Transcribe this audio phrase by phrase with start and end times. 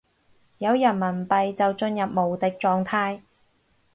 [0.57, 3.21] 有人民幣就進入無敵狀態